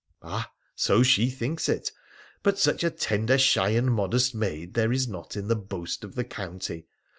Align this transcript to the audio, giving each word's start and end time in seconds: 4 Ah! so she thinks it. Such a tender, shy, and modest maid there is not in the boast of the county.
4 0.23 0.31
Ah! 0.31 0.51
so 0.73 1.03
she 1.03 1.29
thinks 1.29 1.69
it. 1.69 1.91
Such 2.55 2.83
a 2.83 2.89
tender, 2.89 3.37
shy, 3.37 3.69
and 3.69 3.93
modest 3.93 4.33
maid 4.33 4.73
there 4.73 4.91
is 4.91 5.07
not 5.07 5.35
in 5.37 5.47
the 5.47 5.55
boast 5.55 6.03
of 6.03 6.15
the 6.15 6.23
county. 6.25 6.87